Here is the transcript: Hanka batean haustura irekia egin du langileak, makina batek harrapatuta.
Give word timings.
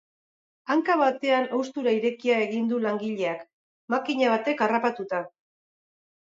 Hanka 0.75 0.93
batean 1.01 1.43
haustura 1.57 1.93
irekia 1.97 2.37
egin 2.45 2.71
du 2.71 2.79
langileak, 2.87 3.45
makina 3.95 4.33
batek 4.33 4.65
harrapatuta. 4.69 5.23